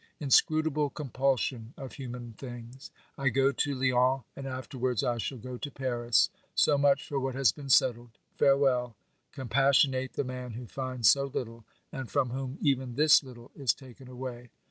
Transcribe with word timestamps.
Inscrutable 0.19 0.89
compulsion 0.89 1.75
of 1.77 1.93
human 1.93 2.33
things! 2.33 2.89
I 3.19 3.29
go 3.29 3.51
to 3.51 3.75
Lyons, 3.75 4.23
and 4.35 4.47
afterwards 4.47 5.03
I 5.03 5.19
shall 5.19 5.37
go 5.37 5.59
to 5.59 5.69
Paris. 5.69 6.31
So 6.55 6.75
much 6.75 7.07
for 7.07 7.19
what 7.19 7.35
has 7.35 7.51
been 7.51 7.69
settled. 7.69 8.17
Farewell! 8.35 8.95
Compassionate 9.31 10.13
the 10.13 10.23
man 10.23 10.53
who 10.53 10.65
finds 10.65 11.07
so 11.07 11.25
little, 11.25 11.65
and 11.91 12.09
from 12.09 12.31
whom 12.31 12.57
even 12.61 12.95
this 12.95 13.21
little 13.23 13.51
is 13.55 13.75
taken 13.75 14.07
away. 14.07 14.49